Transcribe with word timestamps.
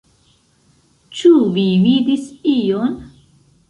Ĉu 1.21 1.33
vi 1.59 1.69
vidis 1.87 2.29
ion? 2.57 3.03